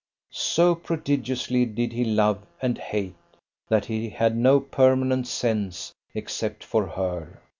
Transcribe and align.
So 0.33 0.73
prodigiously 0.73 1.63
did 1.67 1.93
he 1.93 2.03
love 2.03 2.43
and 2.59 2.75
hate, 2.75 3.13
that 3.69 3.85
he 3.85 4.09
had 4.09 4.35
no 4.35 4.59
permanent 4.59 5.27
sense 5.27 5.93
except 6.15 6.63
for 6.63 6.87
her. 6.87 7.39